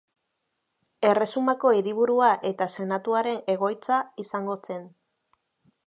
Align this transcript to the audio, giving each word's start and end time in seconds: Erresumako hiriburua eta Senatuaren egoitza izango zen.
Erresumako 1.09 1.73
hiriburua 1.79 2.31
eta 2.53 2.69
Senatuaren 2.79 3.39
egoitza 3.57 4.01
izango 4.25 4.61
zen. 4.67 4.93